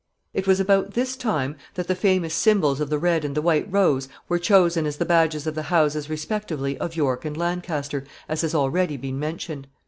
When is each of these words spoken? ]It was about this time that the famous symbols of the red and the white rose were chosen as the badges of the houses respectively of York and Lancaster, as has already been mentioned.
]It 0.33 0.47
was 0.47 0.59
about 0.59 0.95
this 0.95 1.15
time 1.15 1.55
that 1.75 1.87
the 1.87 1.93
famous 1.93 2.33
symbols 2.33 2.79
of 2.79 2.89
the 2.89 2.97
red 2.97 3.23
and 3.23 3.35
the 3.35 3.41
white 3.43 3.71
rose 3.71 4.09
were 4.27 4.39
chosen 4.39 4.87
as 4.87 4.97
the 4.97 5.05
badges 5.05 5.45
of 5.45 5.53
the 5.53 5.61
houses 5.69 6.09
respectively 6.09 6.75
of 6.79 6.95
York 6.95 7.23
and 7.23 7.37
Lancaster, 7.37 8.05
as 8.27 8.41
has 8.41 8.55
already 8.55 8.97
been 8.97 9.19
mentioned. 9.19 9.67